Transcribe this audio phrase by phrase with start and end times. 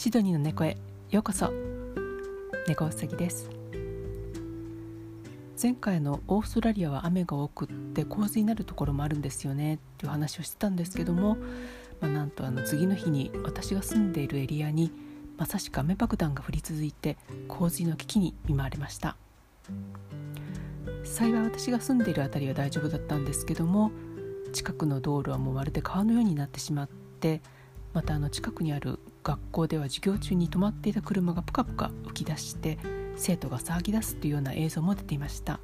[0.00, 0.78] シドニーの猫へ
[1.10, 1.52] ようこそ。
[2.66, 3.50] 猫うさぎです。
[5.62, 9.74] 前回のオーストラリアは雨が多くって洪水になるところもあるんですよね。
[9.74, 11.36] っていう話をしてたんですけども、
[12.00, 14.90] まあ、なんとあの次の日に私が住んでいるエリアに
[15.36, 19.18] まさしく雨爆弾が降り続いて洪水の危機に見舞われました。
[21.04, 23.92] 幸い私が住んでいる辺りは大丈夫だったんですけども
[24.54, 27.42] 近くの道路はもうまるで川のようになってしまって
[27.92, 32.78] またあの近くにある学校では授業中に止まっていた車がプカプカ浮き出して
[33.16, 35.60] 生徒が騒ぎ出すというような映像も出ていました。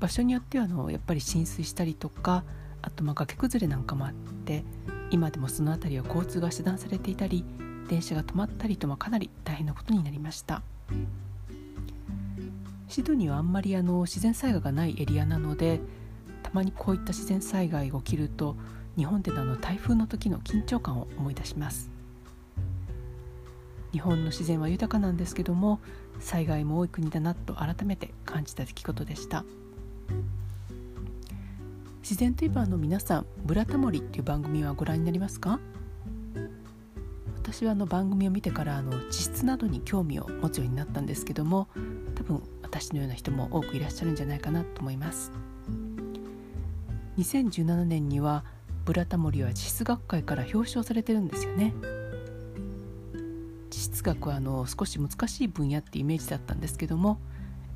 [0.00, 2.42] 場所によってはあのやっぱり浸水したりとか
[2.82, 4.12] あとま崖崩れなんかもあっ
[4.44, 4.64] て
[5.12, 7.44] 今でもその辺りは交通が遮断されていたり
[7.88, 10.62] 電車が止まったりとまあかなり大変なことになりました。
[12.88, 15.80] シドニーはあんまりあの自然災害がないエリアなので
[16.42, 18.56] たまにこういった自然災害が起きると
[18.96, 21.90] 日本でのあの台風の時の緊張感を思い出します。
[23.92, 25.78] 日本の自然は豊かなんですけども
[26.18, 29.44] 災害も多い国だなと改めて感じた出来事でした。
[32.02, 35.60] 自然といえばあの皆さん「ブラタモリ」っていう番組はご覧になりますか？
[37.36, 41.68] 私はあの番組を見てからあの地質などに興味を持つようになったんですけども
[42.14, 45.32] 多分私のような人も多くいらっしゃるんじゃないかなと思います。
[47.18, 48.44] 2017年には
[48.84, 51.72] ブラタモリは地質学会から表彰されてるんですよね。
[53.70, 57.18] 地質学はあの少し難しい分野ってイメージだったんですけども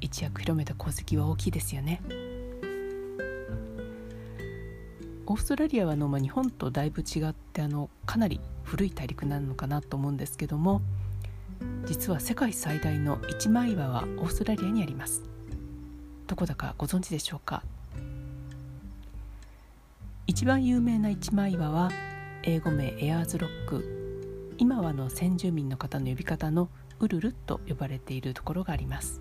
[0.00, 2.02] 一躍広めた功績は大きいですよね。
[5.28, 10.82] オーストラリアはあの、まあ、日本とだいぶ違ってあのかなり古い大陸なのかなと思うんですけども
[11.86, 15.24] 実は世界最大の一枚岩はオーストラリアにあります。
[16.27, 17.62] どこだかご存知でしょうか？
[20.28, 21.88] 一番有名な一枚岩は
[22.42, 24.56] 英語名エアーズロック。
[24.58, 26.68] 今はの先住民の方の呼び方の
[26.98, 29.20] ウルルと呼ばれているところがあります。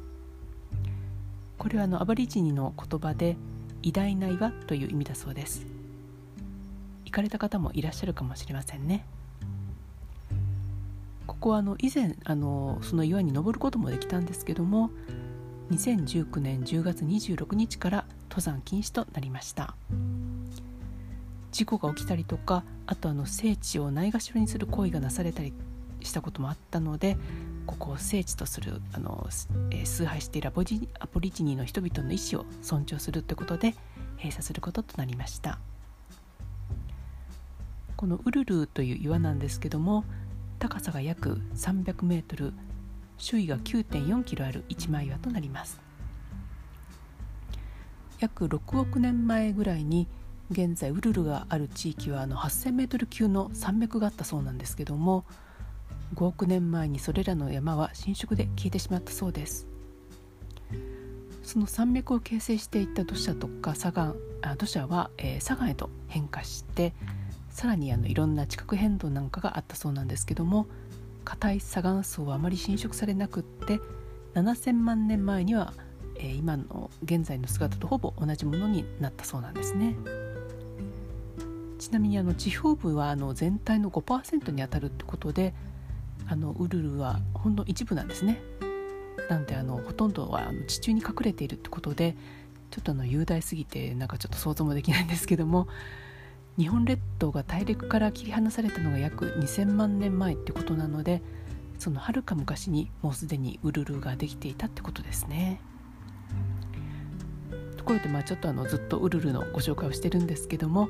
[1.60, 3.38] これはあのアバリジニの言葉で
[3.84, 5.68] 偉大な岩という意味だそうです。
[7.06, 9.06] 行かれた方もいらっしゃるかもしれませんね。
[11.28, 14.90] ここはあの以前あのその岩に登ることもできたんですけども
[15.70, 19.76] 2019年10月26日から登山禁止となりました。
[21.56, 25.54] 事故が起きたりとかあとあの聖地をないがしろにする行為がなされたり
[26.02, 27.16] したこともあったので
[27.66, 29.26] ここを聖地とするあの、
[29.72, 33.74] えー、崇拝しているアポリアポリジニーの人々の意思を尊重するということで
[34.18, 35.58] 閉鎖することとなりました。
[37.96, 40.04] このウルルーという岩なんですけども
[40.60, 42.52] 高さが約300メートル
[43.18, 45.80] 周囲が9.4キロある一枚岩となります。
[48.20, 50.10] 約6億年前ぐらいに
[50.52, 55.26] 現在ウルルがある地域はあの 8,000m 級の山脈があったそうなんですけども
[56.14, 59.68] 5億年前にそれらの山は浸食で消えてしまったそうです
[61.44, 66.94] その山脈を形成していった土砂とか砂岩あ土砂は、えー、砂岩へと変化して
[67.50, 70.68] さらにあのいろんな地殻変動なんかがあったそうなんですけども
[71.24, 73.80] 硬い砂岩層はあまり浸食されなくって
[74.36, 75.74] 7000万年前には、
[76.18, 79.96] えー、今の現在の姿とほぼ同じものになったそうなんですね。
[81.86, 85.54] ちなみにあの地表部はあの全体の5%に当たるってことで
[86.28, 88.42] あのウルルはほんの一部なんですね。
[89.30, 92.16] なんであのほとんどはあの地中に隠れているってことで
[92.72, 95.68] ちょっとあの雄大すぎてなんかちょっと想像もできないんですけども
[96.58, 101.22] 日本列島が大陸から切り離されたのが約2000万年前ってことなので
[101.78, 105.62] そのはるか昔にもうすでにウルルができていたってことですね。
[107.78, 110.90] ところでまあちょっとあのずっとウルルのご紹介をしてるんですけども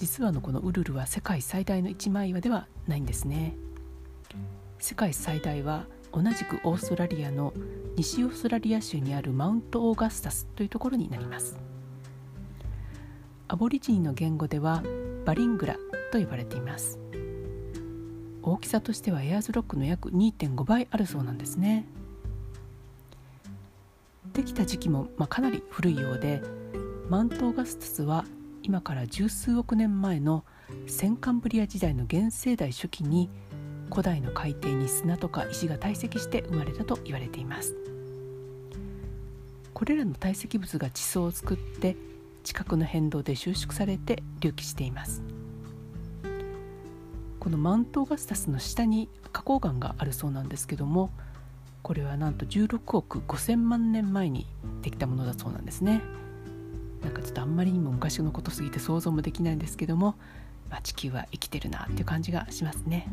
[0.00, 3.54] 実はのこのウルルは世界最大の一枚岩ではないんですね。
[4.78, 7.52] 世界最大は同じくオーストラリアの
[7.96, 11.58] 西オーストラリア州にあるマウントオーガスタスというところになります。
[13.48, 14.82] アボリジニの言語では
[15.26, 15.76] バリングラ
[16.10, 16.98] と呼ばれています。
[18.42, 21.84] 大きさとしてはエアーズロックの約2.5倍あるそうなんですね。
[24.32, 26.40] できた時期も、まあ、かなり古いようで
[27.10, 28.24] マウントオーガスタスは
[28.62, 30.44] 今から十数億年前の
[30.86, 33.30] 先カンブリア時代の原生代初期に
[33.90, 37.74] 古代の海底に砂とか石が堆積して生まれたと言われています。
[39.72, 41.96] これらの堆積物が地層を作って
[42.44, 45.22] 地殻の変動で収縮されて隆起しています。
[47.38, 51.10] このマウントガスタスの下に花崗岩があるそうなんですけども
[51.82, 54.46] これはなんと16億5000万年前に
[54.82, 56.02] できたものだそうなんですね。
[57.20, 60.16] かちょっとあんまりにも昔のことすぎて想像もできないんですけども、
[60.70, 63.08] まあ、地球は生きてるなっていう感じがしますね。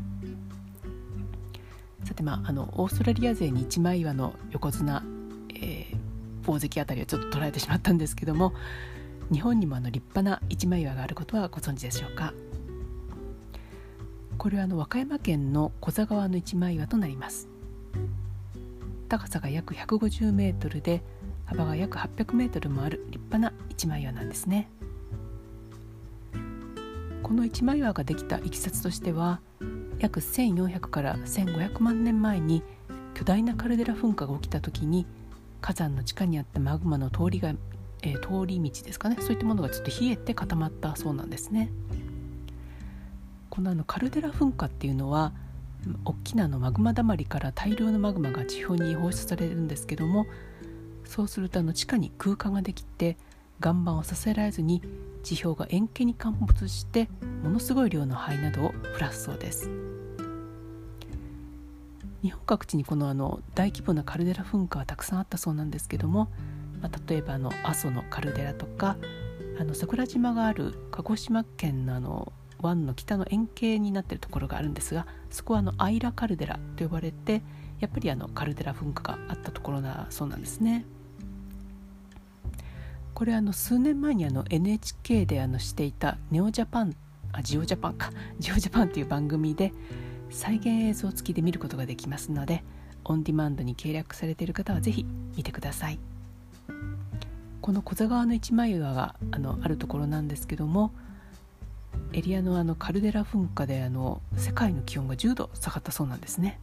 [2.04, 5.04] さてまああのオーストラリア勢に一枚岩の横綱、
[5.56, 5.98] えー、
[6.46, 8.54] 大関あたりをちょっと捉えてしまったんですけども
[9.32, 12.34] 日本にもあの立派な一枚岩があることはご存知でしょうか？
[14.38, 17.50] これはあの和歌山県の古座川の一枚岩となります
[19.10, 21.02] 高さが約150メートルで
[21.48, 24.70] 幅が約800メートルもある立派な一枚岩なんですね。
[27.24, 29.42] この一枚岩ができたいきさつとしては
[30.00, 32.64] 約1400から1500万年前に
[33.14, 35.06] 巨大なカルデラ噴火が起きた時に
[35.60, 37.54] 火山の地下にあったマグマの通りが、
[38.04, 39.18] えー、通り道ですかね。
[39.20, 41.72] そういったものがちょっと冷えて固まったそうなんですね。
[43.50, 45.34] このあのカルデラ噴火っていうのは
[46.06, 50.28] 大きなのマグマだまりから大量のマグマが地表に放出されるんですけども
[51.08, 53.18] そうするとあの地下に空間ができて
[53.62, 54.82] 岩盤を支えられずに
[55.24, 57.10] 地表が円形に陥没して
[57.44, 59.70] ものすごい量の灰などを降らすそうです
[62.22, 66.30] 日本各地にこのあの大規模なカルデラ噴火はたくさんあったそうなんですけども、
[66.82, 68.98] まあ、例えばあの阿蘇のカルデラとか
[69.60, 72.32] あの桜島がある鹿児島県のあの
[72.62, 77.44] 湾の北の円形になっているところがあるんですがそこはあのアイラカルデラと呼ばれて
[77.80, 80.86] やっぱりあのカルデラ噴火があったところだそうなんですね。
[83.18, 86.96] これあの数年前にあの NHK であのしていたネオジャパン
[87.32, 88.12] あジオジャパンか。
[88.38, 89.74] ジオジャパンという番組で
[90.30, 92.64] 再現映像付きで見ることができますので
[93.06, 95.04] オンディマンドに契約されている方はぜひ
[95.36, 95.98] 見てください。
[97.60, 100.92] この小座川の一枚岩があのあるところなんですけども
[102.14, 106.60] エリアのあのカルデラ噴火であの世界の気温が10度下がったそうなんですね。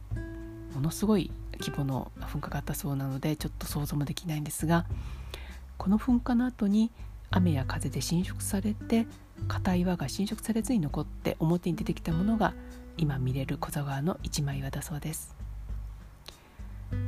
[0.73, 4.85] ものすごい規模の噴火があったそうなのでちょっと想像もできないんですが
[5.77, 6.91] この噴火の後に
[7.31, 9.07] 雨や風で浸食されて
[9.47, 12.53] 硬い岩が浸食されずに残って表に出てきたものが
[12.97, 15.35] 今見れる小座川の一枚岩だそうです。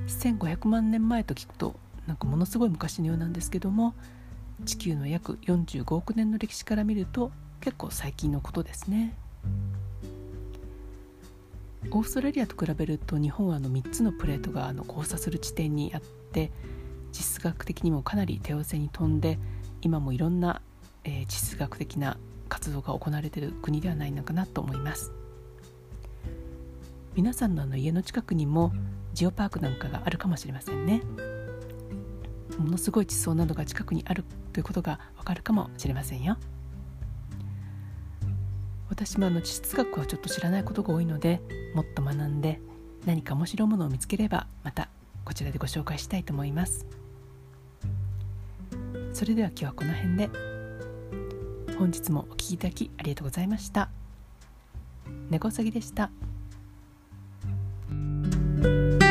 [0.07, 1.75] 1500万年前と聞くと
[2.07, 3.93] なんかものすごい昔のようなんですけども
[4.65, 7.31] 地球の約45億年の歴史から見ると
[7.61, 9.15] 結構最近のことですね。
[11.91, 16.51] オーストラリアと比べると日本はあの3つのプレートがあの交差する地点にあって
[17.11, 19.39] 地質学的にもかなり手薄に飛んで
[19.81, 20.61] 今もいろんな、
[21.03, 22.17] えー、地質学的な
[22.49, 25.11] 活動が行われている国ではないのかなと思います。
[27.15, 28.71] 皆さんのあの家の近くにも
[29.13, 31.01] ジオパークなんかがあるかもしれませんね。
[32.59, 36.37] ものすごい地層などが近くにあるということがわかるかもしれませんよ。
[38.89, 41.41] 私もあの地質学はちょっと知らないことが多いので
[41.75, 42.61] もっと学んで
[43.05, 44.89] 何か面白いものを見つければまた
[45.27, 46.85] こちらでご紹介したいと思います。
[49.11, 50.29] それでは今日はこの辺で。
[51.77, 53.89] 本日もお聴きいただきありがとうございました。
[55.29, 56.11] 猫うさぎでした。
[57.89, 59.06] thank you